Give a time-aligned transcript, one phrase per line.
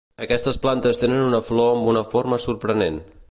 [0.25, 2.99] Aquestes plantes tenen una flor amb una forma sorprenent.